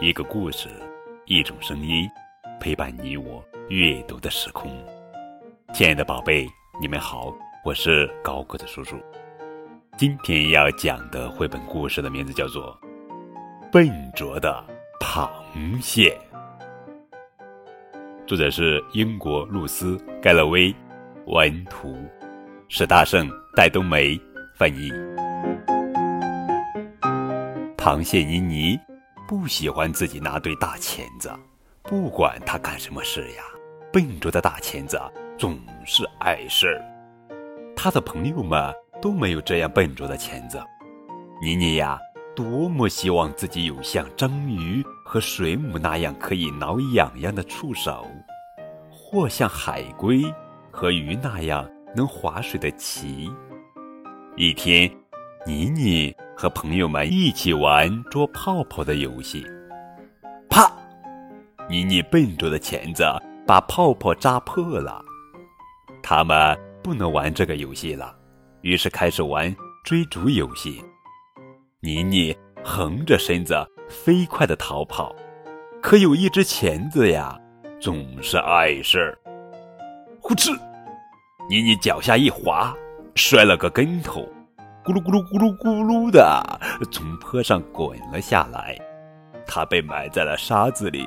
[0.00, 0.68] 一个故事，
[1.24, 2.08] 一种声音，
[2.60, 4.70] 陪伴你我阅读的时空。
[5.74, 6.46] 亲爱的宝贝，
[6.80, 7.34] 你们好，
[7.64, 8.96] 我是高个子叔叔。
[9.96, 12.78] 今天要讲的绘本故事的名字叫做
[13.72, 14.64] 《笨拙的
[15.00, 15.28] 螃
[15.82, 16.16] 蟹》，
[18.24, 20.72] 作者是英国露丝·盖勒威，
[21.26, 21.96] 文图，
[22.68, 24.16] 史大圣、戴冬梅
[24.54, 24.92] 翻译。
[27.76, 28.78] 螃蟹妮妮。
[29.28, 31.30] 不喜欢自己拿对大钳子，
[31.82, 33.42] 不管他干什么事呀，
[33.92, 34.98] 笨拙的大钳子
[35.36, 36.82] 总是碍事儿。
[37.76, 40.58] 他的朋友们都没有这样笨拙的钳子。
[41.42, 42.00] 妮妮呀，
[42.34, 48.06] 多么希望自己有像章鱼和水母那样可以挠痒痒的触手，
[48.90, 50.24] 或像海龟
[50.70, 53.30] 和鱼那样能划水的鳍。
[54.36, 54.90] 一天，
[55.44, 56.16] 妮妮。
[56.40, 59.44] 和朋友们一起玩捉泡泡的游戏，
[60.48, 60.70] 啪！
[61.68, 63.04] 妮妮笨拙的钳子
[63.44, 65.04] 把泡泡扎破了。
[66.00, 68.14] 他们不能玩这个游戏了，
[68.60, 69.52] 于是开始玩
[69.84, 70.80] 追逐游戏。
[71.80, 73.56] 妮妮横着身子
[73.88, 75.12] 飞快的逃跑，
[75.82, 77.36] 可有一只钳子呀，
[77.80, 79.18] 总是碍事儿。
[80.20, 80.56] 呼哧！
[81.50, 82.72] 妮妮脚下一滑，
[83.16, 84.24] 摔了个跟头。
[84.88, 86.42] 咕噜咕噜咕噜咕噜的
[86.90, 88.74] 从坡上滚了下来，
[89.46, 91.06] 它被埋在了沙子里，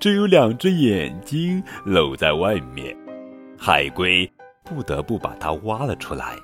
[0.00, 2.96] 只有两只眼睛露在外面。
[3.56, 4.28] 海龟
[4.64, 6.34] 不得不把它挖了出来。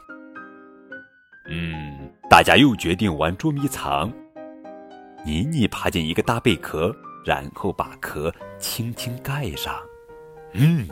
[1.50, 4.12] 嗯，大家又决定玩捉迷藏。
[5.24, 9.74] 妮妮爬进一个大贝壳，然后把壳轻轻盖上。
[10.52, 10.86] 嗯，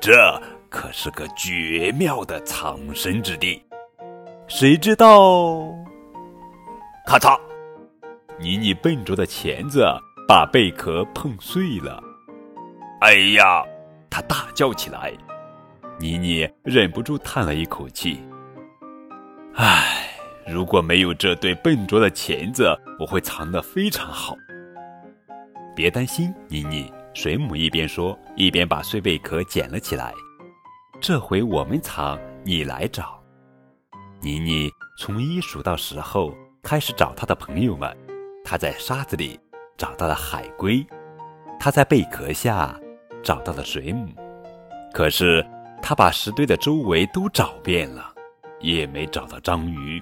[0.00, 0.40] 这
[0.70, 3.62] 可是个绝妙的藏身之地。
[4.48, 5.60] 谁知道？
[7.06, 7.38] 咔嚓！
[8.40, 9.84] 妮妮笨拙的钳子
[10.26, 12.02] 把贝壳碰碎了。
[13.02, 13.62] 哎呀！
[14.08, 15.12] 她大叫起来。
[16.00, 18.20] 妮妮忍不住叹了一口气。
[19.54, 20.08] 唉，
[20.46, 24.34] 如果没有这对笨拙的钳子，我会藏得非常好。
[25.76, 26.90] 别担心，妮妮。
[27.12, 30.12] 水母一边说，一边把碎贝壳捡了起来。
[31.00, 33.17] 这回我们藏，你来找。
[34.20, 37.96] 妮妮从一数到十后，开始找她的朋友们。
[38.44, 39.38] 她在沙子里
[39.76, 40.84] 找到了海龟，
[41.60, 42.74] 她在贝壳下
[43.22, 44.08] 找到了水母。
[44.92, 45.46] 可是
[45.80, 48.12] 她把石堆的周围都找遍了，
[48.58, 50.00] 也没找到章鱼。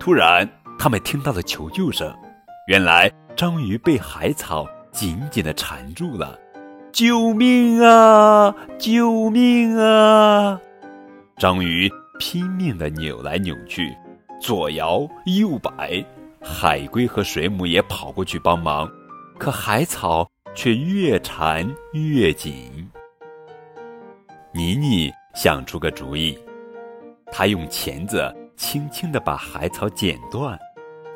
[0.00, 2.12] 突然，他们听到了求救声。
[2.66, 6.36] 原来章鱼被海草紧紧地缠住了。
[6.92, 8.54] 救命啊！
[8.78, 10.60] 救命啊！
[11.38, 11.90] 章鱼。
[12.24, 13.92] 拼命地扭来扭去，
[14.40, 16.06] 左摇右摆，
[16.40, 18.88] 海龟和水母也跑过去帮忙，
[19.40, 22.88] 可海草却越缠越紧。
[24.54, 26.38] 妮妮想出个主意，
[27.26, 30.56] 她用钳子轻轻地把海草剪断，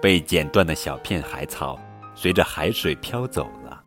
[0.02, 1.78] 被剪断的小片海草
[2.16, 3.80] 随着海水飘走了。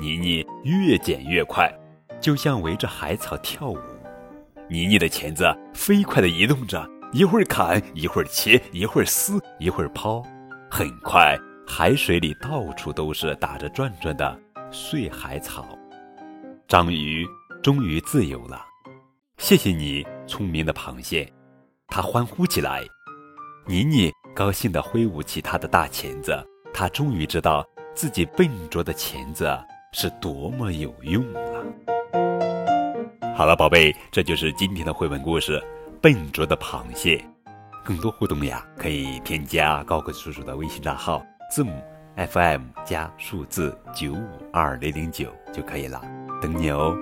[0.00, 1.72] 妮妮越剪越快，
[2.20, 3.78] 就像围着海草跳舞。
[4.70, 10.22] 妮妮的钳子飞快地移动着，一会儿砍，一会儿切，一会儿撕，一会儿抛。
[10.70, 14.38] 很快，海水里到处都是打着转转的
[14.70, 15.66] 碎海草。
[16.66, 17.26] 章鱼
[17.62, 18.60] 终于自由了，
[19.38, 21.32] 谢谢你，聪明的螃蟹！
[21.86, 22.82] 它欢呼起来。
[23.66, 29.58] 妮妮高兴地挥舞起她的大钳子，她终于知道自己笨拙的钳子
[29.92, 31.64] 是多么有用了。
[33.38, 35.60] 好了，宝贝，这就是今天的绘本故事
[36.00, 37.24] 《笨拙的螃蟹》。
[37.84, 41.80] 更多互动呀，可以添加高个子叔叔的微信账号，字母
[42.16, 46.02] FM 加数字九五二零零九就可以了，
[46.42, 46.96] 等你哦。